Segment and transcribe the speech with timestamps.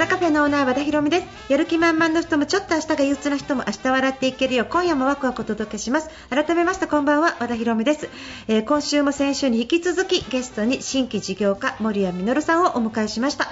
[0.00, 1.26] 和田カフェのオーナー和田博美です。
[1.52, 4.64] やる気満々の人もちょっと明日が憂鬱な人も明日笑っていけるよ。
[4.64, 6.08] う今夜もワクワクお届けします。
[6.30, 8.08] 改めましてこんばんは和田博美です、
[8.48, 13.48] えー今週も先週に引き続きゲストに新規事業家森谷実さんをお迎えしました、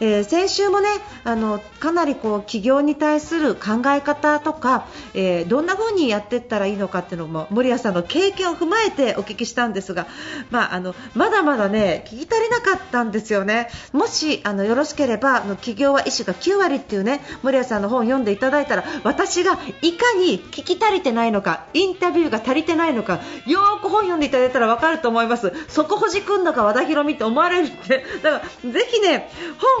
[0.00, 0.88] えー先週もね
[1.24, 10.06] あのかなりこう起業に対する考え方とか、えーどんな風にやっていったらいいのかっていうのも森谷さんの経験を踏まえてお聞きしたんですが、
[10.50, 13.68] まあ、あのまだまだね聞き足りなかったんですよね。
[13.92, 25.52] もしあのよろしければの起業は医師が9割っていうね森谷さんの本を読んでいただいたら私がいかに聞き足りてないのかインタビューが足りてないのかよーく本読んでいただいたらわかると思います。
[25.68, 29.28] そこほじくんのか和田博美って思われるってだからぜひね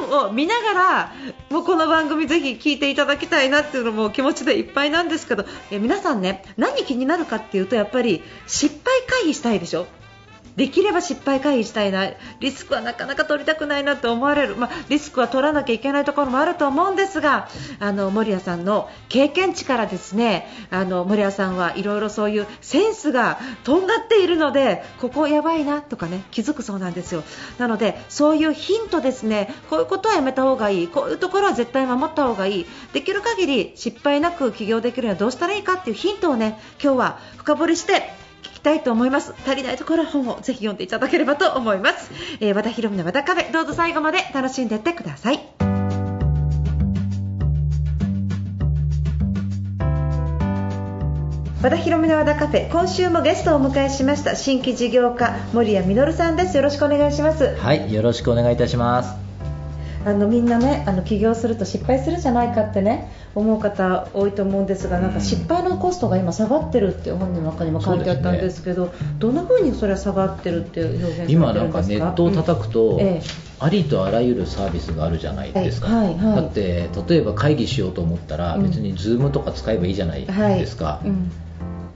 [0.00, 1.12] 本を見ながら
[1.50, 9.86] もうこの番組ぜひ聞いていただきたいなっていうのも気持ちでいっぱいなんですけど皆さんね何気になるかっていうとやっぱり失敗回避したいでしょ？
[10.56, 12.10] できれば失敗回避したいな。
[12.40, 17.48] リスクはなかなか取りたくないなと思われる、まあ、リスクは取らなきゃいけないところもあると思うんですが
[17.78, 27.22] あの森谷さんの経験値からですねあの森谷さんはいろいろそういうセンスがとんがっているのでここやばいなとかね気づくそうなんですよ。
[27.58, 30.88] なのでそういうヒントですねこういうことはやめた方がいい。
[30.88, 32.66] こういうところは絶対守った方がいい。
[32.92, 38.19] できる限り失敗なく起業できるにはどうしたらいいかっていうヒントをね今日は深掘りして
[38.60, 39.34] きたいと思います。
[39.46, 45.40] 足りないところは本をぜひ読んでいただければと思います、えー和田博美の和田カフェどうぞ最後まで楽しんでいってください。
[51.62, 56.56] 和田博美の和田カフェ今週もゲストをお迎えしました新規事業家森谷実さんです。
[56.56, 57.54] よろしくお願いします。
[57.56, 59.29] はい、よろしくお願いいたします。
[60.04, 71.64] あのみんなねあの起業すると失敗するじゃないかってね思う方多いと思うんですがなんか失敗のコストが今下がってるって本の中にも書いてあったんですけどどんな風にそれは下がってるっていう表現今んですか？
[71.64, 73.22] なんかネットを叩くと、うんえ。
[73.62, 76.36] ありとあらゆるサービスがあるじゃないですか、はいはいはい。
[76.36, 78.62] だって例えば会議しようと思ったらうん。
[78.62, 81.30] 別に Zoom とか使えばいいじゃないえはいですか、うん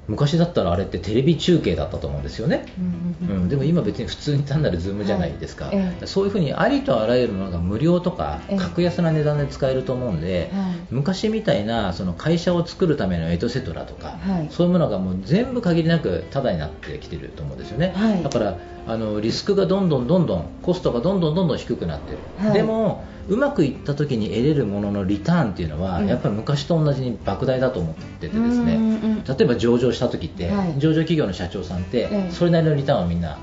[0.07, 5.77] 昔だったらあれってテレビ中継だったと思うんですよね、うんうんうん、でも今別に普通に単なる Zoom じゃないですか、はい。
[5.77, 8.59] ええそういうふうにありとあらゆるものが無料とかええ。
[8.59, 10.77] 格安な値段で使えると思うんで、はい。
[10.91, 14.49] 昔みたいなその会社を作るためのエトセトラとか、はい。
[14.51, 18.23] そういうものがもう全部限りなくタダになってきてると思うんですよね、はい。
[18.23, 22.53] だからあのリスクがどんどんどんどんコストがどんどんどんどん低くなってる、はい。
[22.53, 26.07] でもうまくいった時に得れるもののリターンっていうのは、うん。
[26.07, 30.79] やっぱり昔と同じに莫大だと思っててですね、例えば上場した時って、はい。
[30.79, 32.31] 上場企業の社長さんって、ええ。
[32.31, 33.39] それなりのリターンをみんな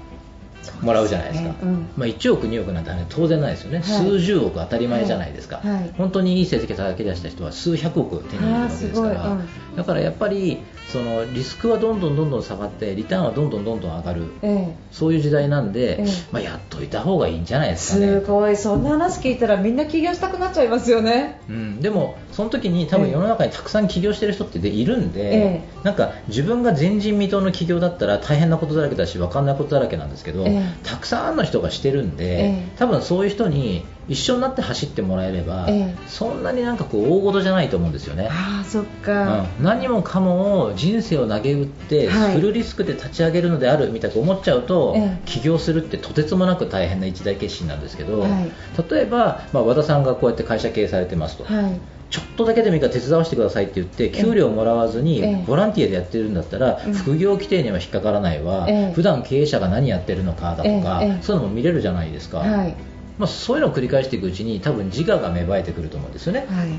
[0.82, 1.76] もらうじゃないですか、そうね。
[1.76, 1.88] うん。
[1.98, 3.86] まあ、1億、2億なんてね当然ないですよね、はい。
[3.86, 5.74] 数十億当たり前じゃないですか、はい。
[5.74, 5.94] はい。
[5.98, 9.76] 本当にいい成績叩き出した人は数百億手に入れるわけですから、うん。
[9.76, 10.60] だからやっぱり
[10.92, 14.76] そのリスクはどんどんどんどん下がってリターンはどんどんどんどん上がる、ええ。
[14.92, 16.08] そういう時代なんで、ええ。
[16.32, 18.20] まあ、やっといた方がいいんじゃないですかすね。
[18.20, 18.58] ごい。
[18.58, 21.40] そんな話聞いたらみんな起業したくなっちゃいますよね。
[21.48, 30.88] うん、でも、その時に多分世の中にたくさん起業してる人ってでいるんで、えなんか自分が前人未到の起業だったら大変なことだらけだし分かんないことだらけなんですけど、ええ。
[30.88, 32.78] たくさんの人がしてるんで、ええ。
[32.78, 35.96] 多分そういう人に一緒になって走ってもらえれば、ええ。
[36.08, 38.28] そんなになんかこう大事じゃないと思うんですよね。
[38.30, 42.36] ああそっか、うん、何もかもを人生を投げ打って、はい。
[42.36, 45.22] フルリスクで立ち上げるのであるみたいに思っちゃうと、ええ。
[45.26, 48.52] 起業するってとてつもなく大変な一大決心なんですけど、はい
[48.90, 51.80] 例えば、まあ、和田さんがこうやって会社経営されてますと、はい
[52.12, 55.44] ちょっとだけでもいいから手伝わせてくださいって言って給料もらわずにええ。
[55.48, 56.94] ボランティアでやってるんだったら、うん。
[56.94, 58.94] 副業規定には引っかからないわ、ええ。
[58.94, 62.76] 普段経営者が何やってるのかだとか、そういうのも見れるじゃないですか、はい
[63.22, 66.70] まあ、そういうのを繰り返していくうちに多分自我が芽生えてくると思うんですよね、はい。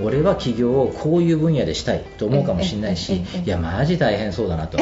[0.00, 0.04] うん。
[0.04, 4.78] 俺は起業をこういう分野でしたいと思うかもしれないし、いや、マジ大変そうだなと、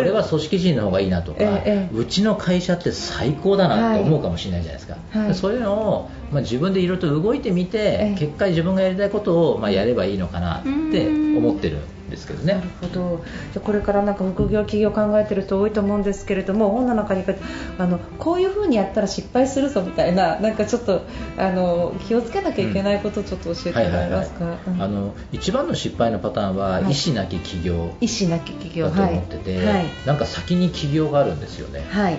[0.00, 1.34] 俺は組織人の方がいいなと。
[1.34, 5.34] か、うちの会社って最高だなって思うかもしれないじゃないですか、はい。
[5.34, 8.18] そういうのを、まあ、自分でいろいろと動いてみて、ええ。
[8.18, 11.76] 結果、自分がやりたいことを、まあ、やればいいのかなって思ってる。
[11.76, 11.80] ん
[12.14, 12.54] ですけどね。
[12.54, 12.68] なる。
[12.80, 13.24] ほど。
[13.52, 17.24] じゃあこれからなんか副業、起業考えてる人多いと思うんですけれども本の中に
[17.78, 21.02] あのこういう風にやったら失敗するぞみたいななんかちょっと
[21.36, 24.58] あの気をつけなきゃいけないことをちょっと教えてもらえますか、
[25.32, 26.82] 一番の失敗のパターンは、はい。
[26.82, 28.84] 意思なき起業意思なき起業。
[28.90, 29.86] だと思ってて、はい。
[30.06, 31.84] なんか先に起業があるんですよね。
[31.90, 32.14] はい、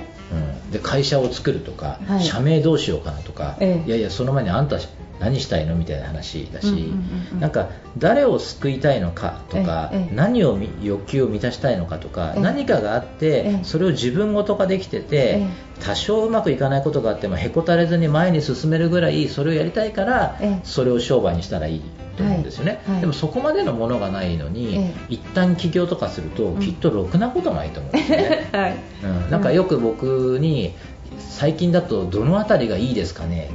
[0.65, 2.23] うん、で会社を作るとか、はい。
[2.23, 3.87] 社名どうしようかなとか、ええ。
[3.87, 4.77] いやいやその前にあんた
[5.19, 6.89] 何したいのみたいな話だし、うんうんうん
[7.33, 7.39] うん。
[7.39, 12.41] なんか誰を救いたいのかとか、何をみ欲求を満たしたいのかとか、ええ。
[12.41, 13.63] 何かがあって、ええ。
[13.63, 15.47] それを自分ごと化できてて、え
[15.81, 20.59] 多少うまくいかないことがあってもへこたれずに前に進めるぐらいそれをやりたいから、ええ。
[20.63, 21.81] それを商売にしたらいい
[22.17, 23.01] と思うんですよね、はいはい。
[23.01, 26.59] でもそこまでのものがないのに、え一旦起業とかすると、ん。
[26.59, 28.49] きっとろくなことないと思うんですよね。
[28.51, 28.75] はい。
[29.03, 30.73] うん、なんかよく僕に
[31.19, 33.49] 最近だとどのあたりがいいですかね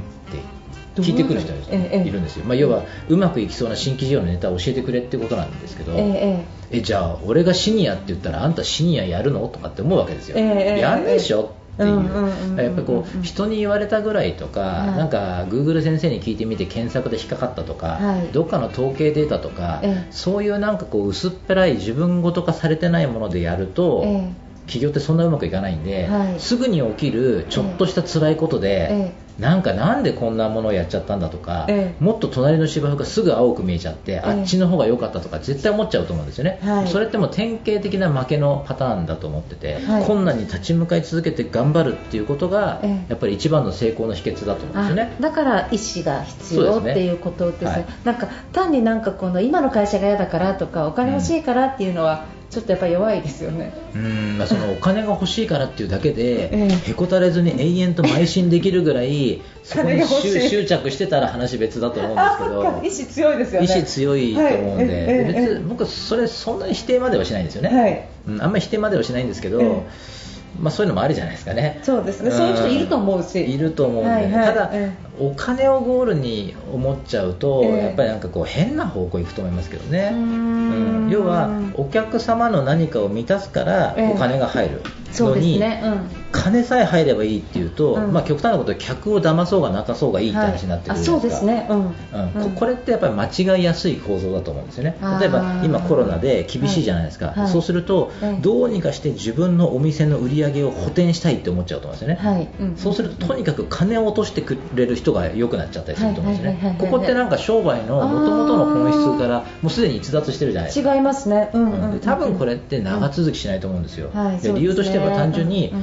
[0.95, 9.47] 聞いてくる人いるんですよ、まあ、要はうまくいきそうな新規事業のネタを教えてくれってことなんですけど、えええじゃあ俺がシニアって言ったらあんたシニアやるの？
[9.47, 11.53] とかって思うわけですよ、ええええやんないでしょ？
[11.75, 14.97] っていう,、やっぱりこう人に言われたぐらいとか、はい。
[14.97, 18.27] なんか Google 先生に聞いてみて検索で引っかかったとか、はい。
[18.33, 20.11] どっかの統計データとか、ええ。
[20.11, 24.29] そういうなんかこう薄っぺらい自分ごと化されてないものでやると、え
[24.67, 26.39] 企業ってそんなうまくいかないんで、はい。
[26.39, 32.03] すぐに起きるちょっとした辛いことで、えなんかなんでこんなものをやっちゃったんだとか、ええ。
[32.03, 34.43] もっと隣の芝生がすぐ青く見えちゃって、あえ。
[34.43, 36.87] っちの方が良かったとか絶対思っちゃうと思うんですよね、はい。
[36.87, 40.05] それってもう典型的な負けのパターンだと思ってて、はい。
[40.05, 43.05] 困難に立ち向かい続けて頑張るっていうことが、ええ。
[43.09, 45.13] やっぱり一番の成功の秘訣だと思うんですよね。
[45.19, 46.91] あだから意思が必要ね。
[46.91, 47.85] っていうことですねはい。
[48.03, 56.91] なんか単になんかこの今の会社が嫌だからとかお金欲しいからっていうのはちょっとやっぱり弱いですよね、うんまあ、そのお金が欲しいからっていうだけで、ええ。
[56.91, 63.65] へこたれずに永遠と邁進できるぐらいそこに執執着してたら話別だと思うんですけど意志強いですよね。
[63.65, 68.07] 意志強いと思うんで、別に僕それそんなに否定まではしないんですよね、はい。
[68.27, 70.20] うん、あんまり否定まではしないんですけど、ええ
[70.59, 71.79] まあ、そういうのもあるじゃないですかね。
[71.83, 72.31] そうですね。
[72.31, 73.53] そういう人いると思うし。
[73.53, 74.45] いると思うんで、はいはい。
[74.45, 77.77] ただ、えお金をゴールに思っちゃうと、ええ。
[77.85, 81.09] やっぱりなんかこう変な方向行くと思いますけどね、うーん。
[81.09, 84.11] 要はお客様の何かを満たすからええ。
[84.13, 84.81] お金が入る
[85.11, 88.13] そうのに、ですね、うん金さえ入ればいいっていうと、うん。
[88.13, 91.79] まあ、極端なことで客を騙そうが泣かそうがいいって話になってくるじゃないですか、はいあそうですね、うん。
[91.79, 92.43] うん。
[92.43, 92.53] うん。
[92.53, 94.97] ここれってやっぱり間違いやすい構造だと思うんですよね。
[95.19, 97.39] 例えば今コロナで厳しいじゃないですか、はい。
[97.41, 97.51] はい。
[97.51, 102.49] そうすると、ええどうにかして自分のお店の売り上げを補填したいって思っちゃうと思うんですよね、はい。
[102.59, 102.75] うん。
[102.77, 106.75] そうするととにかく金を落としてくれる人が良くなっちゃったりすると思うんですね。
[106.79, 110.95] ここってなんか商売の元々の本質からもうすでに逸脱してるじゃないですか。
[110.95, 114.11] 違いますね、うん多分これって長続きしないと思うんですよ、
[114.41, 115.73] で理由としては単純に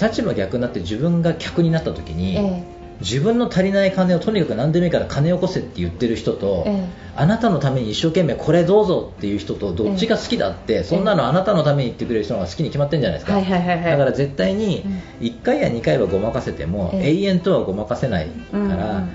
[0.00, 2.64] 立場逆になって自分が客になった時に、え
[3.00, 6.86] 自分の足りない金をとにかく何でもいいから金を起こせって言ってる人と、え
[7.16, 13.40] あなたのために一生懸命これどうぞっていう人とどっちが好きだって、そんなのあなたのために言ってくれる人が好きに決まってるんじゃないですか、
[13.90, 14.82] だから絶対に
[15.20, 15.26] うん。
[15.26, 17.10] 1回や2回はごまかせても、ええ。
[17.10, 19.06] 永遠とはごまかせないから、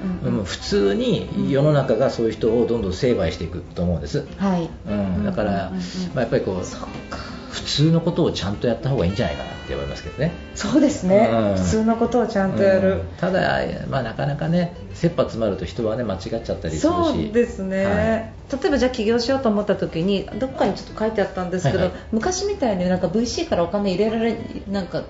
[0.44, 4.70] 普通に世の中がそういう人をどんどん成敗していくと思うんです、はい。
[4.88, 5.72] うん、だから、
[6.14, 6.66] まあ、やっぱりこう
[7.56, 10.34] 普通のことをちゃんとやった方がいいんじゃないかなって思いますけどね。
[10.56, 11.56] そうですね、うん。
[11.56, 13.02] 普通のことをちゃんとやる、うん。
[13.18, 16.82] ただ、まあ、なかなかね切羽詰まると人はね間違っちゃったりするし。
[16.82, 17.96] そうですね、はい。
[18.62, 21.88] 例えばじゃあ起業しようと思った時にどっかにちょっと書いてあったんですけど、はい。
[21.90, 24.38] はい昔みたいになんか VC からお金入れられ
[24.70, 25.04] なんか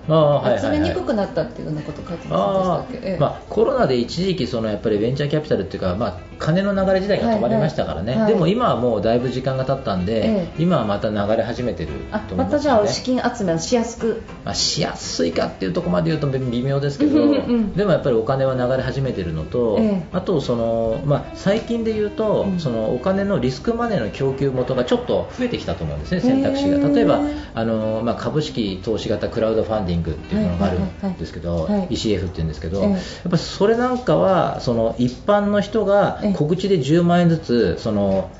[0.60, 8.32] 集めにくくなったっていうようなこと書いてまあせんでしたっけ、ええーまあ、コロナで一時期そのやっぱりベンチャーキャピタルっていうか、まあ、金の流れ自体が止まりましたからね、はいはい。
[8.32, 10.62] でも今はもうだいぶ時間が経ったんで、ええ。
[10.62, 14.22] 今はまた流れ始めてるあと思いますまたじゃあね資金集めをしやすく。
[14.44, 17.72] まあ、しやすいかっていうところまで言うと微妙ですけど、うんうん。
[17.74, 20.06] でもやっぱりお金は流れ始めてるのと、ええ。
[20.12, 22.60] あとその、まあ、最近で言うと、うん。
[22.60, 26.88] そのお金のリスクマネーの供給元がちょっと増えてきたと思うんですね、選択肢が。
[26.88, 27.20] 例えば
[27.54, 30.78] あの、まあ、株式投資型クラウドファンディングっていうものがある
[31.10, 31.88] んですけど、はいはいはいはい。
[31.96, 32.90] ECF っていうんですけど、ええ。
[32.90, 36.32] やっぱりそれなんかはその一般の人がええ。
[36.32, 38.30] 告知で10万円ずつその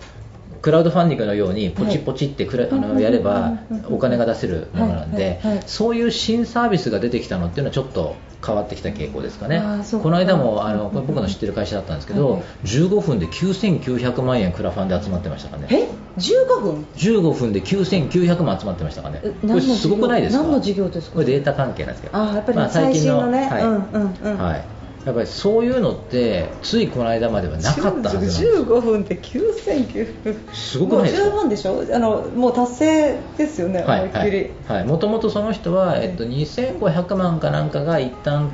[0.67, 3.53] クラウドファンディングのようにポチポチってくら、あのやれば
[3.89, 5.33] お金が出せるものなんで、はい。
[5.35, 5.55] はい。
[5.59, 5.65] はい。
[5.65, 9.63] そういう新サービスが出てきたのっていうのはちょっと変わってきた傾向ですかね。
[10.03, 12.41] この間もあのこれ僕の知ってる会社だったんですけど、はい。
[12.41, 15.69] はい15分で9900万円クラファンで集まってましたからね。
[15.71, 19.21] え？15分？15分で9900万集まってましたからね。
[19.23, 20.43] えこれすごくないですか？
[20.43, 21.15] 何の事業ですか？
[21.15, 22.19] これデータ関係なんですけど。
[22.19, 23.63] あやっぱりまあ最新のね、はい。
[23.63, 24.65] うんうんうん、はい、
[25.07, 28.65] やっぱりそういうのってついこの間まではなかったはずなんですよ。
[28.65, 31.31] 15分で9900すごくないですか？
[31.31, 31.85] もう十分でしょ？
[31.95, 38.51] あのもう達成ですよね、はい思いはい、もともとその人は、えっと、2500万かなんかが一旦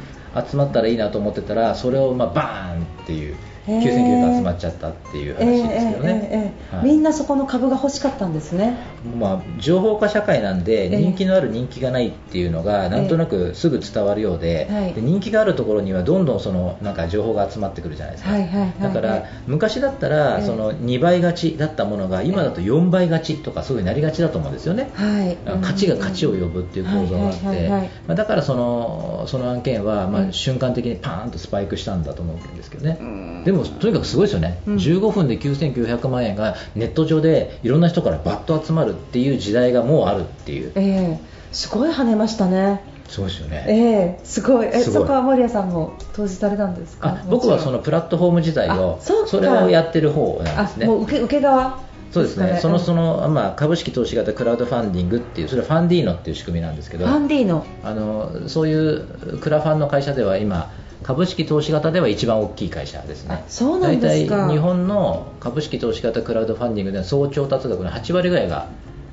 [0.48, 3.34] 集まったらいいなと思ってたらそれをまあバーンっていう
[3.66, 3.82] へー。
[3.82, 8.76] 9900集まっちゃったっていう話ですけどね、みんなそこの株が欲しかったんですね
[9.18, 10.96] まあ、情報化社会なんでええ。
[10.96, 14.94] 人気のある人気がないっていうのがなんとなくすぐ伝わるようで,、はい。
[14.94, 18.60] で人気があるところにはどんどんそのなんか情報が集まってくるじゃないですか、はいはいはい。
[18.60, 20.46] はいだから昔だったら、ええ。
[20.46, 24.90] その2倍勝ちだったものが今だと4倍勝ちとかそういうなりがちだと思うんですよね。
[24.94, 25.36] はい。
[25.60, 30.32] 勝ちが勝ちを呼ぶっていう構造があって、はいまあだからそのその案件は、まあ、うん。
[30.32, 33.44] 瞬間的にパーンとスパイクしたんだと思うんですけどね、うん。
[33.44, 34.76] でもとにかくすごいですよね、うん。
[34.76, 41.20] 15分で9900万円がネット上でいろんな人からバッと集まるっていう時代がもうあるっていう、ええ。
[41.52, 42.82] すごい跳ねましたね。
[43.08, 43.64] そうですよね。
[43.68, 43.74] え
[44.18, 44.68] えすごい。
[44.72, 47.08] えそこは守屋さんも投資されたんですか？
[47.08, 49.38] あ僕はそのプラットフォーム自体をあそうか。
[49.38, 50.86] れをやってる方なんですね。
[50.86, 51.80] あもう受け受け側
[52.10, 52.52] そうですね。
[52.52, 57.66] かそのその、まあ、株式投資型クラウドファンディングっていうそれはファンディーノっていう仕組みなんですけどファンディーノ。
[57.84, 60.70] あのそういうクラファンの会社では今
[61.02, 63.34] 株式投資型では一番大きい会社ですね。
[63.34, 64.36] あそうなんですか。
[64.36, 68.68] 大体日本の株式投資型クラウドファンディングでは総調達額の8割ぐらいが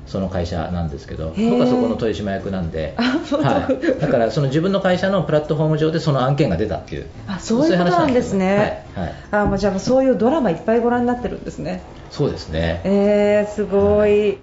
[0.06, 7.06] その会社なんですけど僕はそこの取締役なんで、はい、だからその自分の会社のプラットフォーム上でその案件が出たっていう。
[7.28, 8.84] あそういうことなんですね。
[8.96, 9.06] はい。
[9.06, 11.82] はい、あもうじゃあそういうドラマいっぱいご覧になってるんですね。
[12.10, 12.80] そうですね。
[12.82, 14.38] えー、すごい、い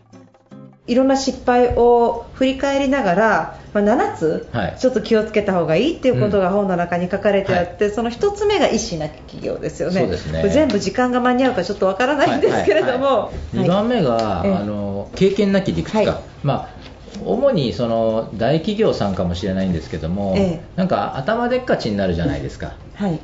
[0.96, 4.75] ろんな失敗を振り返りながら、まあ、7つ、はい。
[4.79, 10.01] ちょっと気をつけた方がいいっていうことが本の中に書かれてあって、その1つ目が意思なき企業ですよね。
[10.01, 10.48] そうですね。
[10.50, 14.56] 全部時間が間に合うかちょっとわからないんですけれども、2番目が、ええ。
[14.56, 16.24] あの経験なき理屈か、はい。
[16.44, 16.77] まあ
[17.25, 20.62] 主にその大企業さんかもしれないんですけども、ええ。
[20.75, 23.12] なんか頭でっかちになるじゃないですか、はい。
[23.12, 23.20] うん、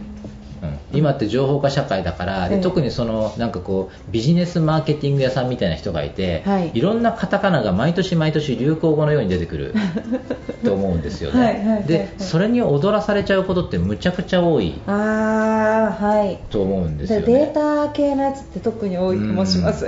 [0.94, 2.58] 今って情報化社会だから、でえ。
[2.60, 6.80] え特にそのなんかこうビジネスマーケティング屋さんみたいな人がいて、はい。
[6.80, 9.74] ろんなカタカナが毎年毎年流行語のように出てくる
[10.64, 11.40] と思うんですよね。
[11.40, 11.84] はいはいはいはい。
[11.84, 16.40] でそれに踊らされちゃうことってむちゃくちゃ多いあーはい。
[16.50, 19.86] と思うんですよでねデータ系のやつって特に多い気もします、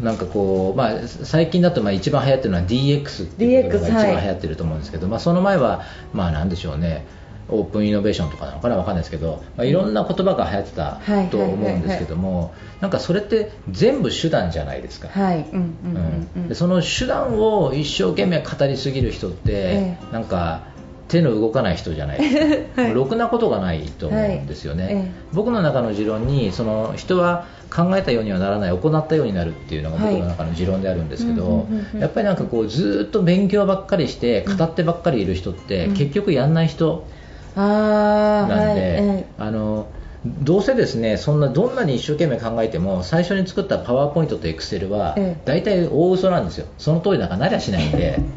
[0.00, 4.22] なんかこう、まあ、最近だとまあ一番流行ってるのは DX っていうことが一番はい。
[4.22, 5.82] 流行ってると思うんですけど、まあ、その前は、
[6.12, 7.06] まあ、なんでしょうね
[7.52, 15.48] オープンイノベーションとかなのかなわかんないですけど、まあ、いろんな言葉が流行ってたはいと思うんですけどもなんかそれって全部手段じゃないですか、えはい。
[15.52, 20.12] うんうんその手段を一生懸命語りすぎる人って、ええ。
[20.12, 20.72] なんか
[21.08, 22.94] 手の動かない人じゃないですか、 はい。
[22.94, 25.10] ろくなことがないと思うんですよね、はいええ。
[25.32, 27.44] 僕の中の持論にその人は
[27.74, 31.66] 考えたようにはならない行ったようになるっていうのが僕の中の持論であるんですけど、
[31.98, 35.94] やっぱりなんかこうずーっと勉強ばっかりして語ってばっかりいる人って、うん。
[35.94, 37.21] 結局やんない人あー
[37.56, 39.88] なんで、あの
[40.24, 45.42] どうせですねそんなどんなに一生懸命考えても最初に作ったパワーポイントとエクセルはええ。
[45.44, 46.66] 大体大嘘なんですよ。
[46.78, 48.18] その通りなんかなりゃしないんで。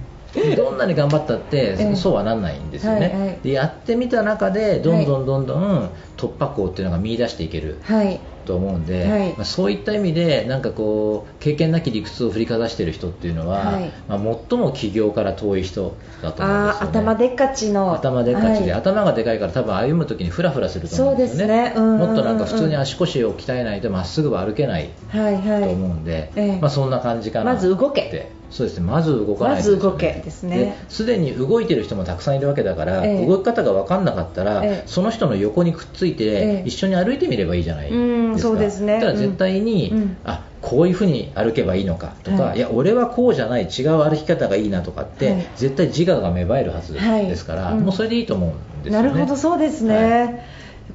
[0.58, 1.96] どんなに頑張ったって、ええ。
[1.96, 3.40] そうはなんないんですよね、はいはい。
[3.42, 7.80] でやってみた中でどんどんどんどん突破口っていうのが見出していける。
[7.84, 9.30] はいと思うんで、はい。
[9.34, 13.92] まあ、そういった意味でなんかこう経験なき理屈を振りかざしている人っていうのは、はい。
[14.08, 16.90] まあ、最も起業から遠い人だと思うんですよね。
[16.92, 17.94] 頭でっかちの。
[17.94, 18.82] 頭でっかちで、はい。
[18.82, 21.74] 頭がでかいから多分歩む時にフラフラすると思うんですよね。
[21.76, 28.04] うんうんうんもっとなんか普通に足腰を鍛えないとまっすぐは歩けないはいはいと思うんで、ええまあ、そんな感じかなまず動け。
[28.04, 28.86] ってそうですね。
[28.86, 30.58] まず動かないとまず動けですね。
[30.58, 33.26] ですでに動いてる人もたくさんいるわけだから、ええ。
[33.26, 34.84] 動き方が分かんなかったら、ええ。
[34.86, 36.64] その人の横にくっついて、ええ。
[36.66, 38.00] 一緒に歩いてみればいいじゃないですか。
[38.00, 38.96] うんそうですね。
[38.96, 40.18] だから絶対に、うん。
[40.24, 45.48] あこういうふうに歩けばいいのかとか、はいい、や俺はこうじゃない違う歩き方がいいなとかって、はい。
[45.56, 47.82] 絶対自我が芽生えるはずはいですから、うん。
[47.82, 49.10] もうそれでいいと思うんですよね。
[49.10, 50.30] なるほどそうですね、は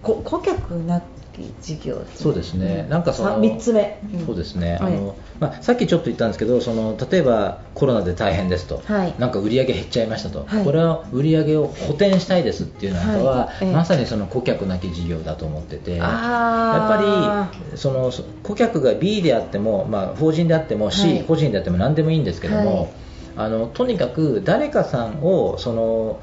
[0.02, 1.02] こ顧客な
[1.40, 2.86] き事業そうですね。
[2.88, 4.26] なんかその3つ目、ん。
[4.26, 4.94] そうですね、はい。
[4.94, 9.14] あのまあ、さっきちょっと言ったんですけどその例えばコロナで大変ですと、はい。
[9.18, 10.64] なんか売り上げ減っちゃいましたと、はい。
[10.64, 13.56] これは売り上げを補填したいですっていうなんかは、はい。
[13.62, 21.24] ええまさにその顧客なき事業だと思っててやっぱりそのそ顧客が B であっても、まあ、法人であっても C、はい。
[21.24, 22.90] 個人であっても何でもいいんですけども、はい。
[23.36, 26.20] あのとにかく誰かさんをその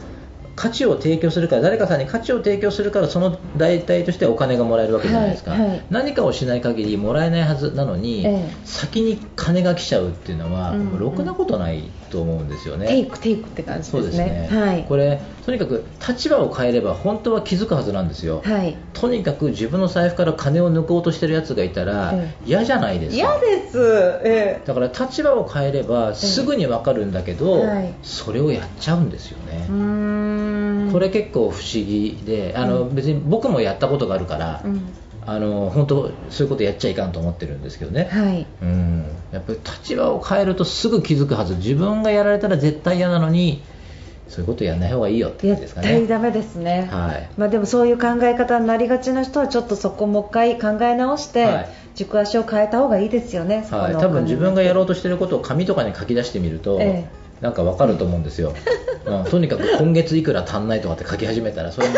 [0.57, 5.85] 価値を提供するから誰かさんに価値を提供するからその代替としてお金がもらえるわけじゃないですか、はいはい。
[5.91, 8.49] 何かをしない限りもらえないはずなのに、ええ。
[8.65, 10.99] 先に金が来ちゃうっていうのは、うんうん。
[10.99, 12.87] ろくなことないと思うんですよね。
[12.87, 14.85] テイクテイクって感じそうでですすね、ねはい。
[14.87, 18.75] これとにかく立場を変えれば本当は気づくはずなんですよ、はい。
[18.93, 23.17] とにかく自分の財布から金を抜こうとしてるやつがいたら、え嫌じゃないですか。
[23.17, 23.77] 嫌です。
[24.23, 27.93] えだから立場を変えればすぐに分かるんだけど、はい。
[28.01, 29.67] それをやっちゃうんですよね。
[29.69, 30.46] えう、ーん
[30.91, 34.81] これ結構不思議であの、うん別に僕もやったことがあるから、うん。
[35.25, 38.47] あの本当そういうことやっちゃいかんと思ってるんですけどね、はい。
[38.61, 41.55] うん、やっぱり立場を変えるとすぐ気づくはず。
[41.55, 43.61] 自分がやられたら絶対嫌なのに
[44.29, 45.97] そういうことやらない方がいいよって感じです絶かね。
[45.99, 47.29] 対ダメですね、はい。
[47.37, 51.69] まあ、でもそういう考え方になりがちな人はちょっとそこもう一回考え直して、はい。
[51.97, 57.09] 軸足を変えた方がいいですよね、はい、多分自分がやろうとしてることを紙とかに書き出してみると、え
[57.41, 58.53] なんかわかると思うんですよ、
[59.05, 61.95] うん、とにかく今月いくら足んないとかって書き始めたらそれも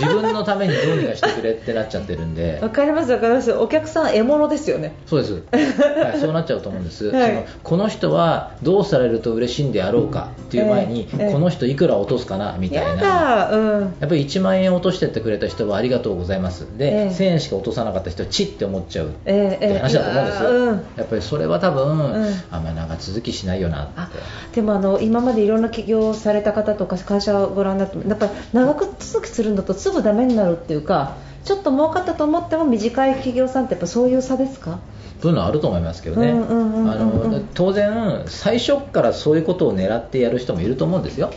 [0.00, 2.58] 自分のためにどうにかしてくれってなっちゃってるんで。
[2.62, 3.52] わかりますわかります。
[3.52, 4.94] お客さん獲物ですよね。
[5.06, 7.28] そうです、はい、 そうなっちゃうと思うんです、はい。
[7.28, 11.24] そのこの人はどうされると嬉しいんであろうかっていう前に、ええ。
[11.26, 11.32] ええ。
[11.32, 13.80] この人いくら落とすかなみたいやなだうん。
[13.80, 16.66] やっぱり1万円落としてってくれた人はありがとうございます。
[16.76, 17.08] で、ええ。
[17.08, 20.42] 1000円しか落とさなかった人はチって思っちゃうっええて話だと思うんです。
[20.42, 20.68] よ、うん。
[20.68, 22.26] やっぱりそれは多分、ん。
[22.50, 23.92] あんまり長続きしないよなって。
[23.96, 24.08] あ
[24.54, 34.78] でもあの今までいろんな起業をされた方とか会社をご覧になってやっぱり長く続きするんだとすぐダメになるっていうかちょっと儲かったと思っても短い企業さんってやっぱそういう差ですか？
[35.20, 36.90] そういうのはあると思いますけどね、うんうんうんうんうん。
[36.90, 41.32] あの当然、最初からそういうことを狙ってやる人もいると思うんですよ、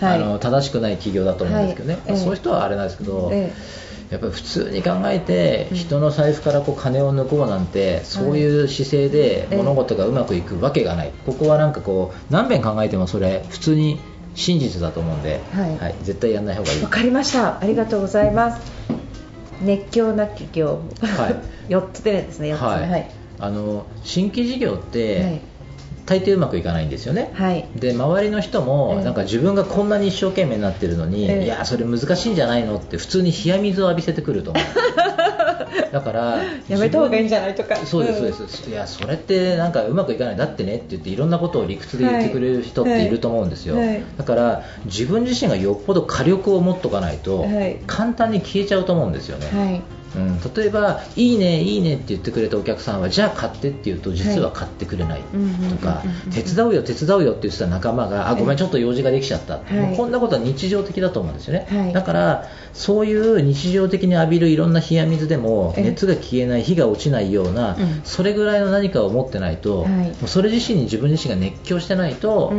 [0.00, 0.16] はい。
[0.16, 3.52] あの正しくない企業だと思うんですけどね、はいまあそういう人はあれなんですけど、え
[4.10, 9.56] やっぱり普通に考えてうん人の財布からこう金を抜こうなんてそういう姿勢でええ。
[9.56, 13.98] 物事がうまくいくわけがない、ここはなんかこう何遍考えてもそれ普通に
[14.34, 15.94] 真実だと思うんで、はい。
[16.02, 16.82] 絶対やらない方がいい。
[16.82, 17.60] わかりました。
[17.60, 18.72] ありがとうございます。
[19.60, 20.82] 熱狂なき業。
[21.00, 21.36] 務、はい。
[21.72, 22.90] 4つでですね4つ目。
[22.90, 23.10] はい。
[23.38, 25.40] あの新規事業って、はい。
[26.04, 27.68] 大抵うまくいかないんですよね、はい。
[27.76, 29.04] で周りの人もええ。
[29.04, 31.44] なんか自分がこんなに一生懸命になってるのに、ええ。
[31.44, 34.62] いやそれ難しいんじゃないのって普通に冷や水を浴びせてくると思う
[35.92, 37.76] だからやめた方がいいんじゃないとか。
[37.76, 44.02] そうですそうです、いやそれってなんかうまくいかないだってねって言っていろんなことを理屈で言ってくれる人っていると思うんですよ、はいはい。
[44.16, 47.78] だから自分自身がよっぽど火力を持っとかないと、はい。
[47.86, 49.82] 簡単に消えちゃうと思うんですよね、はい
[50.16, 55.22] うん、例えばいいねいいねって言ってくれたお客さんはじゃあ買ってって言うと実は買ってくれない
[55.70, 56.02] とか
[56.32, 59.74] 手伝うよ手伝うよって言ってた仲間があごめんちょっと用事ができちゃった、はい。
[59.74, 61.92] もうこんなことは日常的だと思うんですよね、はい。
[61.92, 68.00] だからそういう日常的に浴びるいろんな冷や水でもえ熱が消えない火が落ちないような、うん。
[68.04, 69.90] それぐらいの何かを持ってないと、はい。
[69.90, 72.52] もうそれ自身に自分自身が熱狂してないと、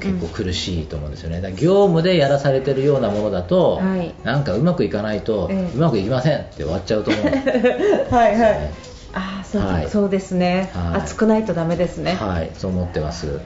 [0.00, 1.40] 結構苦しいと思うんですよね。
[1.40, 4.14] だから業務でやらされてるようなものだと、はい。
[4.24, 5.76] なんかうまくいかないと、ええ。
[5.76, 7.24] うまくいきませんって終わっちゃうと思う。
[8.14, 8.70] はいはい。
[9.14, 9.88] ああそう,、はい。
[9.88, 11.02] そうですね、はい。
[11.02, 13.40] 熱くないとダメですね、はい、そう思ってます。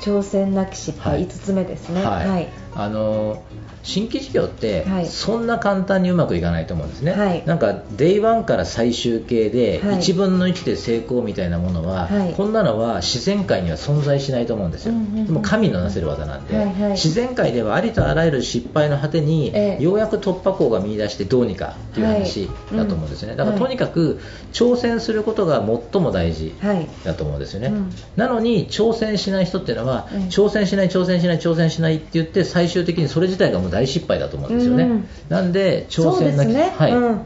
[0.00, 1.26] 挑戦なき失敗、はい。
[1.26, 2.04] 5つ目ですね。
[2.04, 2.48] はい、はい。
[2.74, 3.42] あの
[3.82, 5.06] 新規事業ってはい。
[5.06, 7.44] そんな簡単にうまくいかないと思うんですね、はい。
[7.46, 9.96] なんか Day1 から最終形ではい。
[9.96, 12.34] 1分の1で成功みたいなものは、はい。
[12.34, 15.26] こんなのは自然界には存在しないと思うんですよ、うんうんうん。
[15.26, 19.82] でも神のなせる技なんで、はいはい自然界ではありとあらゆる失敗の果てに、ええ。
[19.82, 24.20] ようやく突破口が見出してどうにかっていう話だと思うんですよね、はいだからとにかく
[24.52, 26.88] 挑戦することが最も大事はい。
[27.04, 27.90] だと思うんですよね、うん。
[28.16, 30.20] なのに挑戦しない人っていうのは、うん。
[30.24, 35.08] 挑戦しない挑戦しない挑戦しないって言って最終的にそれ自体がもう大失敗だと思うんですよね、うん。
[35.28, 36.92] なんで挑戦なき、すね、はい。
[36.92, 37.20] うん。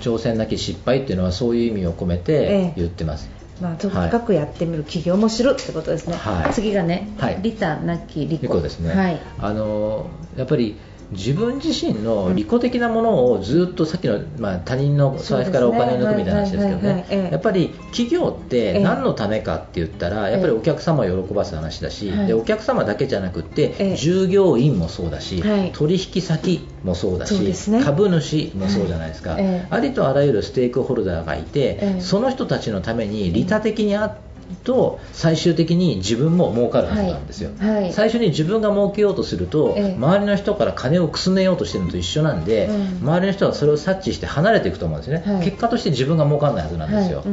[0.00, 3.28] 挑戦なき失敗っていうのはそういう意味を込めえてえ言ってます、
[3.60, 6.54] まあ、とにかくやってみる、起業も知るってことですね、はい。
[6.54, 9.20] 次がね、はい利他なき利己利己ですね、はい。
[9.38, 10.78] あのやっぱり
[11.10, 17.30] 自分自身の利己的なものをずっとさっきの、まあ、他人の財布からお金を抜くみたいな話ですけどね。
[17.32, 18.82] やっぱり企業ってええ。
[18.82, 22.26] 何のためかって言ったらやっぱりお客様を喜ばす話だし、はい。
[22.26, 23.96] でお客様だけじゃなくて、ええ。
[23.96, 25.72] 従業員もそうだし、はい。
[25.72, 29.38] 取引先もそうだし株主もそうじゃないですか、
[29.70, 32.00] ありとあらゆるステークホルダーがいて、ええ。
[32.00, 34.16] その人たちのために利他的にあっ
[34.64, 37.82] と最終的に自分も儲かるはずなんですよ、はい。
[37.82, 37.92] はい。
[37.92, 39.94] 最初に自分が儲けようとすると、ええ。
[39.96, 43.08] 周りの人から金をくすねようとしてるのと一緒なんで、うん。
[43.08, 45.44] 周りの人はそれを察知して離れていくと思うんですね、はい。
[45.44, 47.24] 結果として自分が儲かんないはずなんですよ、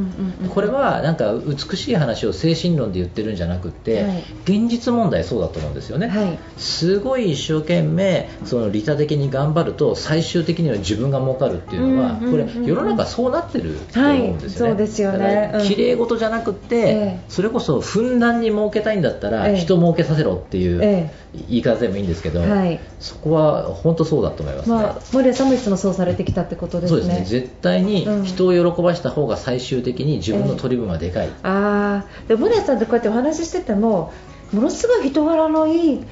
[0.54, 4.24] これはなんか美しい話を精神論で言ってるんじゃなくって、はい。
[4.44, 6.40] 現実問題そうだと思うんですよね、はい。
[6.58, 14.78] すごい一生懸命その利他的に頑張ると最終的には自分が儲かるっていうのは、これ世の中そうなってると思うんですよね、はい。
[14.78, 15.52] そうですよね。
[15.54, 15.68] うん。
[15.68, 19.58] 綺麗事じゃなくって、ええそれこそふんだんに儲けたいんだったら、ええ。
[19.58, 22.80] 人儲けさせろっていうえ言い方でもいいんですけど、はい。
[23.00, 24.76] そこは本当そうだと思いますね。
[24.76, 27.02] まあ、森谷さんもいつもそうされてきたってことですね。
[27.02, 27.26] そうですね。
[27.26, 28.24] 絶対にうん。
[28.24, 34.12] 人を喜ばした方が最終的に自分の取り分はでかい、ああ、で森谷さんってこうやってお話ししてても、
[34.52, 36.06] ものすごい人柄のいい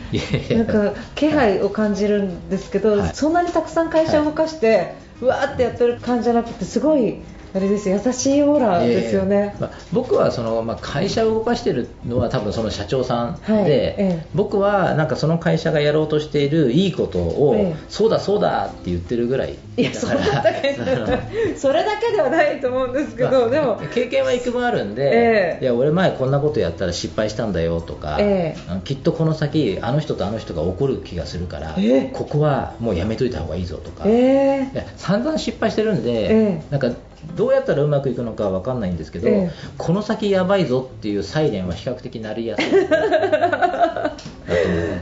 [0.56, 3.12] なんか気配を感じるんですけど、はい。
[3.14, 7.18] そんなにたくさん会社を動かして、うわーってやってる感じじゃなくて、すごい
[7.56, 9.56] あれですよ優しいオーラですよね。
[9.60, 14.26] まあ、僕はその、まあ、会社を動かしているのは多分その社長さんで、はいええ。
[14.34, 17.76] 僕はなんかその会社がやろうとしているいいことを、ええ。
[17.90, 20.76] そうだそうだって言ってるぐらいいやそれだけ
[21.56, 23.80] それだけではないと思うんですけど、まあでも。
[23.94, 25.64] 経験は幾分あるんで、ええ。
[25.64, 28.18] いや俺前こんなことやったら失敗したんだよとか、
[28.84, 32.12] きっとこの先あの人とあの人が怒る気がするから、ええ。
[32.12, 34.72] ここはもうやめといた方がいいぞとか、え。
[34.74, 36.64] いや散々失敗してるんで、ええ。
[36.72, 36.92] なんか
[37.36, 39.52] どうやったらうまくいくのかは分かんないんですけど、ええ。
[39.78, 42.66] この先やばいぞっていうサイレンは比較的鳴りやすい。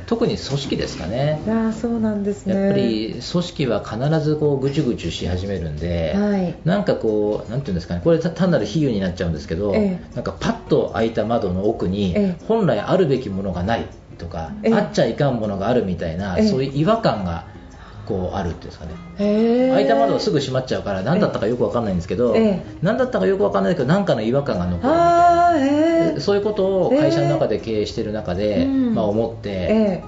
[0.06, 1.42] 特に組織ですかね。
[1.48, 2.54] ああそうなんですね。
[2.54, 6.56] やっぱり組織は必ずこうぐちゅぐちゅし始めるんで、はい。
[6.66, 10.02] なんかこう、なんていうんですかね、これ単なる比喩になっちゃうんですけど、え。
[10.16, 12.46] なんかパッと開いた窓の奥に、ええ。
[12.46, 14.74] 本来あるべきものがないとか、ええ。
[14.74, 16.48] あっちゃいかんものがあるみたいな、ええ。
[16.48, 17.51] そういう違和感が
[18.06, 18.92] こうあるっていうんですかね。
[19.74, 22.66] 開いた窓はすぐ閉まっちゃうから何だったかよく分かんないんですけど、ええ。
[22.82, 26.22] 何だったかよく分かんないけど何かの違和感が残るみたいな。
[26.22, 28.96] そういうことを会社の中で経営している中で、うん。
[28.96, 30.04] まあ、思って、え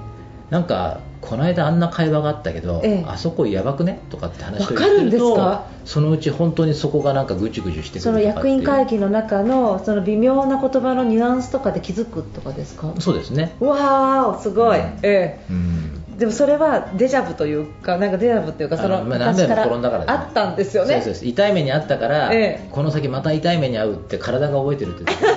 [0.49, 3.05] なんかこの間あんな会話があったけど、ええ。
[3.07, 8.57] あそこやばくねとかって話を言わかるんですってるとかそのうち本当にそこがなんかぐちゅぐちゅしてえそくるとかっていう。
[8.57, 12.93] の役員会議の中のその微妙な言葉のニュアンスとかで気づくとかですか？
[12.99, 14.99] そうですね、わーすごい、うん。
[15.03, 16.02] えうん。
[16.02, 20.11] えでもそれはデジャブというかなんかデジャブっていうかそのあのまあ何遍も転んだからね。
[20.11, 21.01] あったんですよね。
[21.01, 22.69] そうです痛い目にあったから、ええ。
[22.71, 25.25] この先また痛い目に遭うって体が覚えてるって言って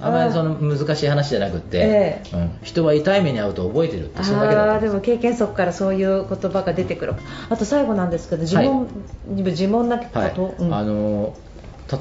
[0.00, 7.14] あまりその難しい話じゃなくって、えうん、人は痛い目に遭うと覚えてるってそれだけでも経験則からそういう言葉が出てくる。
[7.48, 8.88] あと最後なんですけど自問、
[9.28, 10.74] 自問なこと、はいうん。
[10.74, 11.34] あの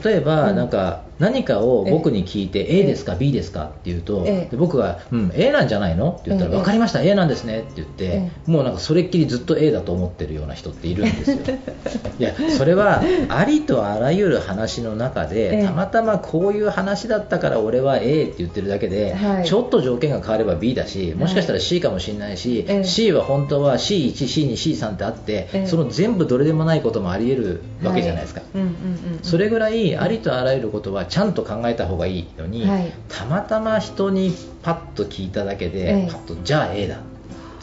[0.03, 0.55] 例えば、うん。
[0.55, 2.79] なんか何かを僕に聞いて、ええ。
[2.81, 4.51] A ですか、B ですかって言うと、ええ。
[4.51, 6.11] で僕が、うん、A なんじゃないの？
[6.11, 6.57] って言ったら、ええ。
[6.57, 7.59] 分かりました、A なんですね。
[7.59, 11.37] って言って、えもうなんかそれっきりずっと A だと思ってるような人っているんですよ。
[12.19, 15.63] いや、それはありとあらゆる話の中で、ええ。
[15.65, 19.45] たまたまこういう話だったから俺は A って言ってるだけで、はい。
[19.45, 22.83] ちょっと条件が変われば B だし、もしかしたら C かもしれないし、ええ。
[22.83, 25.67] C は本当は C1、C2、C3 ってあって、ええ。
[25.67, 28.41] その全部どれでもないこともあり得るわけじゃないですか。
[29.23, 32.91] それぐらいありとあらゆることはちゃんと考えた方がいいのに、はい。
[33.09, 36.07] たまたま人にパッと聞いただけで、ええ。
[36.11, 36.99] パッとじゃあ A だ。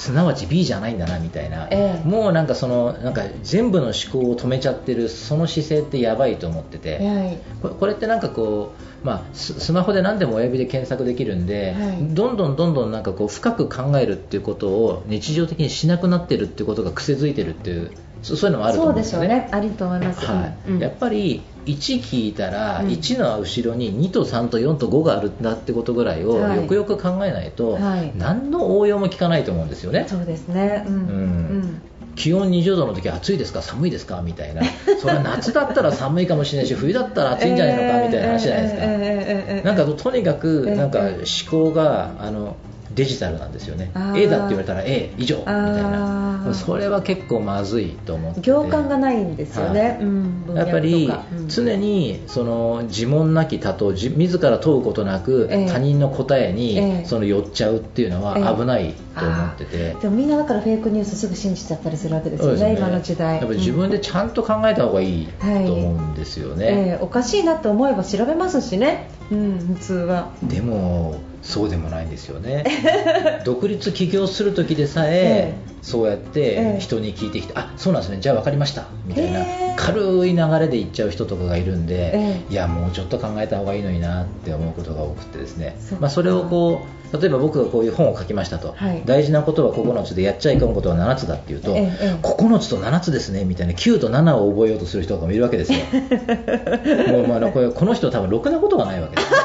[0.02, 2.08] すなわち B じゃないんだなみたいな、ええ。
[2.08, 7.38] もうなんかそのなんか全部の思考を止めちゃってるその姿勢ってやばいと思ってて、はい。
[7.60, 8.72] これこれってなんかこ
[9.04, 12.14] う、まあ、ススマホで何でも親指で検索できるんで、はい。
[12.14, 17.92] どんどんどんどんなんかこう深く考えるっていうことを日常的にしなくなってるっていうことが癖づいてるっていう
[18.22, 19.12] そういうのもあると思うんですね。
[19.12, 19.48] そうでしょうね。
[19.50, 20.24] ありと思います。
[20.24, 20.70] はい。
[20.70, 27.78] うん、やっぱり1聞いたら、1の後ろに2と3と4と5があるんだってことぐらいをよくよく考えないと、
[28.16, 30.06] 何の応用も聞かないと思うんですよね。
[30.08, 30.84] そうですね。
[30.86, 30.94] うん。
[30.94, 31.82] うん
[32.14, 33.62] 気温20度の時は暑いですか？
[33.62, 34.20] 寒いですか？
[34.20, 34.60] みたいな
[35.00, 38.06] それは夏だったら寒いかもしれないし冬だったら暑いんじゃないのか？
[38.06, 41.10] みたいな話じゃないですか、なんかとにかくなんか思
[41.50, 42.56] 考があの
[42.94, 43.90] デジタルなんですよね。
[44.16, 46.54] A だって言われたら A 以上みたいあなー。
[46.54, 48.50] それは結構まずいと思ってて。
[48.50, 49.98] 行間がないんですよね、はい。
[50.00, 50.44] うん。
[50.46, 51.10] 文やっぱり
[51.48, 55.66] 常にその自問なき多答じ自ら問うことなくええ。
[55.68, 58.56] 他人の答ええにえその寄っちゃうっていうのはええ。
[58.56, 59.94] 危ないと思ってて。
[60.00, 63.36] でもみんなだからフェイクニュースすぐ信じちゃったりするわけですよねそうです今の時代。
[63.38, 70.30] やっぱり自分でちゃんと考えた方がいいとはい思うんですようんね、ええおかしいなって思えば調べますしね、うん、普通は。
[70.42, 73.42] でもそうでもないんですよね。
[73.44, 76.80] 独立起業する時でさえ、えそうやってええ。
[76.80, 78.18] 人に聞いてきて、あそうなんですね。
[78.20, 78.86] じゃあ分かりました。
[79.04, 79.74] みたいなへえ。
[79.76, 85.76] 軽い流れでいっちゃう人とかがいるんで、えいやもうちょっと考えた方がいいのになって思うことが多くてですね。
[85.80, 89.02] そまあ、それをこう例えば僕がこういう本を書きましたと、はい。
[89.04, 92.26] 大事なことは9つでやっちゃいかんことは7つだっていうと、ええええ。
[92.26, 95.78] 9つと7つですねみたいな9と7を覚えようとする人とかもいるわけですよ。
[97.10, 99.36] もうまあこの人多分ろくなことがないわけです、ね。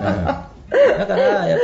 [0.00, 0.49] うん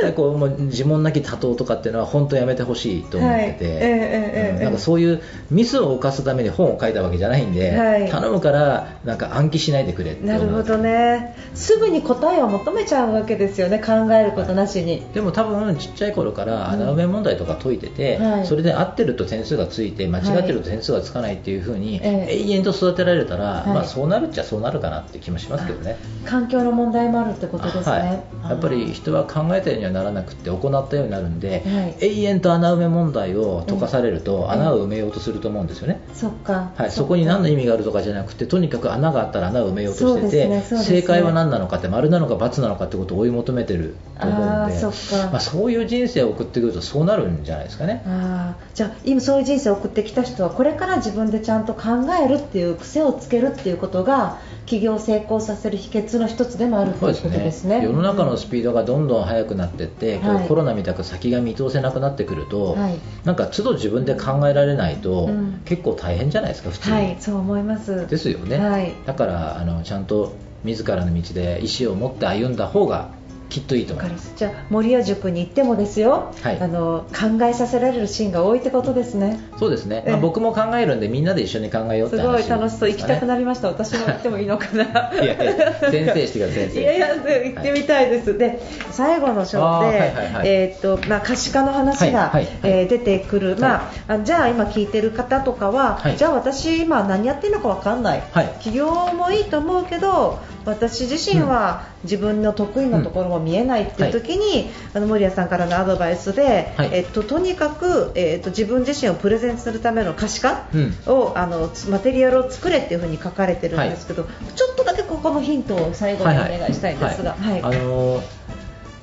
[0.07, 8.09] らこうもう自問なき多答とかっていうのは本当やめてほしいと思ってて、なんかそういうミスを犯すために本を書いたわけじゃないんで、はい。
[8.09, 11.35] 頼むからなんか暗記しないでくれってなるほどね。
[11.53, 25.97] すぐに答えを求めちゃうわけですよね考えることなしに、でも多分ちっちゃい頃から穴埋め問題とか解いてて、はいそれで合ってると点数がついて間違ってると点数がつかないっていう風に、ええ永遠と育てられたら、はいまあ、そうなるっちゃそうなるかなって気もしますけどね。
[26.25, 27.99] 環境の問題もあるってことですね、は
[28.47, 32.05] い、やっぱり人は考えたようにはならなくて行ったようになるんで、はい。
[32.05, 36.01] 永遠と穴埋め問題を解かされると、ええ穴を埋めようとすると思うんですよね。
[36.13, 40.61] そっか、はい、そこに何の意味があるとかじゃなくてとにかく穴があったら穴を埋めようとしてて、ねね。
[40.61, 45.29] 正解は何なのかって丸なのか×なのかってことを追い求めてると思うんでそっか。
[45.31, 48.03] まあ、そういう人生を送ってくるとそうなるんじゃないですかね。
[48.05, 51.81] あーじゃあ今そういう人生を送ってきた人はこれから自分でちゃんと考
[52.23, 57.81] えるっていう癖をつけるっていうことが起業を成功させる秘訣の一つでもあるということですね。
[57.81, 62.99] 世の中のスピードがどんどん速くなっていって、こうはいコロナみたく先が見通せなくなってくると、はい。
[63.23, 65.61] なんか都度自分で考えられないと、うん。
[65.65, 66.89] 結構大変じゃないですか普通。
[66.89, 68.07] に、はいそう思います。
[68.07, 68.93] ですよね、はい。
[69.05, 73.11] だからあのちゃんと自らの道で意思を持って歩んだ方が
[73.49, 74.33] きっといいとわ思います。
[74.35, 76.59] じゃあ守谷塾に行ってもですよ、はい。
[76.59, 79.39] あの考えさせられるシーンが多いってことですね。
[79.57, 80.11] そうですね、ええ。
[80.11, 82.89] まあ、僕も考えるんでみんなで一緒に考えようっすて話ごい楽しそう。
[82.89, 83.69] 行きたくなりりました。
[83.69, 84.83] 私も行ってもいいのかな。
[85.23, 86.81] いやいや先生してください先生。
[86.81, 88.59] いやいやで行ってみたいです、で
[88.91, 90.47] 最後の章で、はいはいはい。
[90.47, 92.47] えーっとまあ、可視化の話が、はいはいはい。
[92.63, 93.59] えー出てくる、い。
[93.59, 96.17] まあ、あじゃあ今聞いてる方とかは、はい。
[96.17, 98.49] じゃあ私今何やってるのかわかんない、はい。
[98.59, 106.89] 起業もいいと思うけど私自身は自分の得意なところも見えないっていう時に、あの森谷さんからのアドバイスで、はい。
[106.93, 110.93] えっと、とにかく、えっと、自分自身をプレゼンするための可視化うん。
[111.07, 117.33] を、あのマテリアルを作れっていう風に書かれてるんですけど、ちょっとだけここのヒントを最後にお願いしたいんですが。
[117.33, 117.61] はい。
[117.61, 118.36] あのー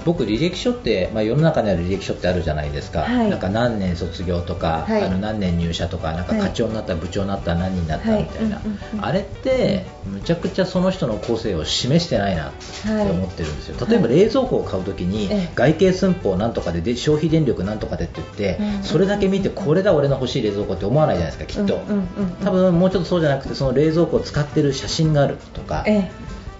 [0.05, 3.31] 僕、履歴書って、まあ、世の中にある履歴書ってあるじゃないですか、はい。
[3.31, 5.03] なんか何年卒業とか、はい。
[5.05, 8.23] あの何年入社とか、なんかはい課長になった、部長になった、何人になったはい。
[8.23, 8.61] みたいな、
[9.01, 15.51] あれって、むちゃくちゃその人の個性を示してないなって思ってるんですよ、例えば冷蔵庫を買うときに、ええ。
[15.55, 21.81] 外形寸法なんとかでで、消費電力なんとかでって言って、うんそれだけ見て、これだ、俺の欲しい冷蔵庫って思わないじゃないですか、きっと。
[22.45, 26.11] 多分もうちょっとそうじゃなくてその冷蔵庫を使ってる写真があるとか、え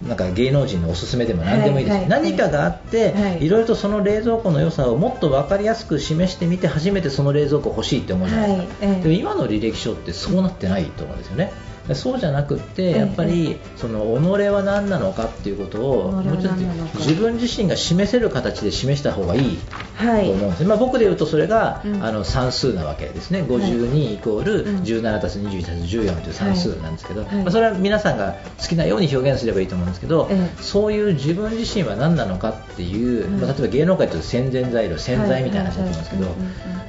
[0.03, 3.45] なんか芸能人のおすすめでも何でもいいです、はいはい何かがあって、はい。
[3.45, 8.95] い、ろいろとその冷蔵庫の良さをもっと分かりやすく示してみて初めてその冷蔵庫欲しいって思うじゃないですか、はい。
[8.97, 9.03] ええ。
[9.03, 11.47] でも今の履歴書ってそうなってないと思うんですよね。
[11.47, 11.53] で
[11.93, 16.61] そうじゃなくってえやっぱりその己は何なのかっていうことをもうちょっと
[16.99, 19.59] 自分自身が示せる形で示した方がいい
[19.97, 22.05] はいと思うんです、まあ、僕で言うとそれが、うん。
[22.05, 23.43] あの算数なわけですね。
[23.43, 24.83] 52イコールうん。
[24.83, 30.63] 17たす21たす14という算数なんですけど、まあ、それは皆さんが好きなように表現すればいいと思うんですけど、ええ。
[30.63, 33.41] そういう自分自身は何なのかっていう、うん。
[33.41, 36.35] まあ、例えば芸能界というと宣伝材料洗剤みたいな話だと思うんですけど、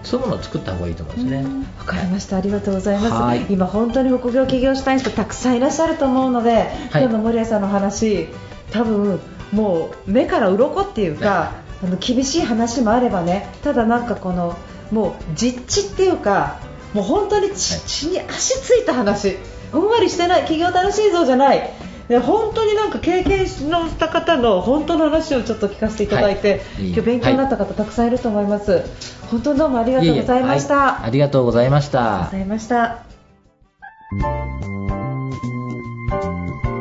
[0.04, 1.66] そういうものを作った方がいいと思うんですね。
[1.80, 3.14] わかりました、ありがとうございます。
[3.14, 3.46] はい。
[3.50, 8.28] 今本当に副業起業したい人たくさんいらっしゃると思うので、はい今日の森谷さんの話、
[8.72, 9.20] 多分
[9.52, 11.52] もう目から鱗っていうか、
[11.84, 14.56] あの厳しい話もあればね、ただなんかこの
[14.92, 16.60] もう実地っていうか、
[16.94, 19.38] もう本当に地はい地に足ついた話、
[19.72, 21.70] ふんわりしてない、起業楽しいぞじゃない。
[22.08, 23.40] で本当になんか経験
[23.72, 28.84] のした方の本当の話をちょっと聞かせていただいて、はい今日勉強になった方たくさんいると思います。
[29.32, 31.04] 本当にどうもありがとうございました。
[31.04, 33.15] ありがとうございましありがとうたございました。
[34.22, 34.56] Wada
[36.10, 36.75] Cafe.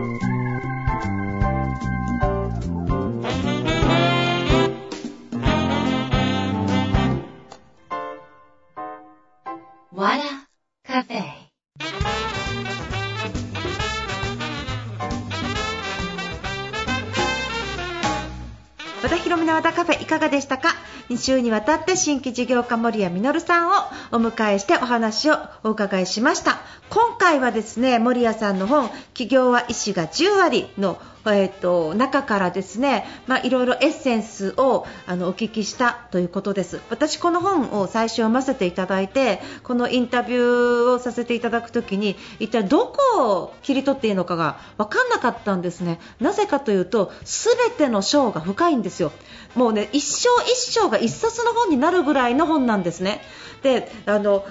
[19.55, 20.71] 和田カフェいかがでしたか
[21.11, 23.73] ？2週にわたって新規事業家森谷実さんを
[24.11, 26.59] お迎えしてお話をお伺いしました。
[26.91, 36.81] 今回はですね森谷さんの本「起業は医師が10割の」えー、と中からですね、まあ、いろいろエッセンスをあのお聞きしたということです。
[36.91, 45.99] 私この本を最初読ませていただいてこのインタビューをさせていただくときに一体どこを切り取っていいのかが分かんなかったんですね。
[46.21, 49.11] なぜかというと全ての章が深いんですよ。
[49.55, 53.21] もうね一生一生が一冊の本になるぐらいの本なんですね。
[53.63, 54.45] であの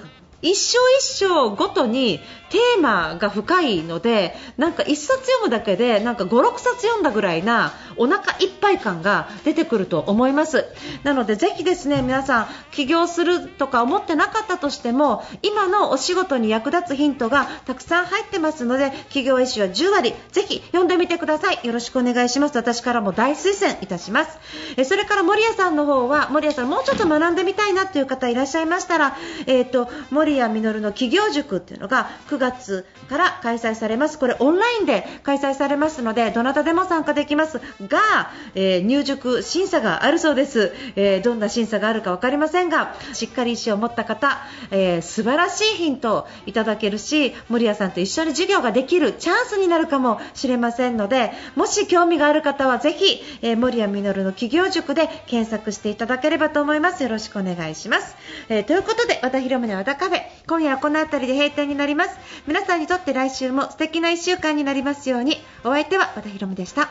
[0.44, 10.66] 一章一章ごとにテーマが深いのでなんか一冊読むだけでなんか56冊読んだぐらいなお腹いっぱい感が出てくると思います。
[11.02, 21.58] なのでぜひですね皆さん起業するとか思ってなかったとしても今のお仕事に役立つヒントがたくさん入ってますので起業医師は10割ぜひ読んでみてください。
[21.66, 22.56] よろしくお願いします。
[22.56, 24.38] 私からも大推薦いたします。
[24.76, 34.18] えそれから森谷さんの方は森谷さんもうちょっと学んでみたいなという方いらっしゃいましたらえっ、と森谷実の起業塾っていうのが9月から開催されます。
[34.18, 44.38] これオンラインで開催されますのでどなたでも参加できますが、えー入塾審査があるそうです、えーどんな審査があるか分かりませんがしっかり意思を持った方、
[44.70, 57.02] えー素晴らしいヒントをいただけるし森谷さんと一緒に授業ができるチャンスになるかもしれませんのでもし興味がある方はぜひ、えー森谷実の起業塾で検索していただければと思います。
[57.02, 58.16] よろしくお願いします、
[58.48, 60.22] えーということで和田博美の和田カフェ。
[60.46, 62.10] 今夜はこの辺りで閉店になります。
[62.46, 65.36] 皆さんにとって来週も素敵な1週間になりますように。
[65.64, 66.90] お相手は和田博美でした。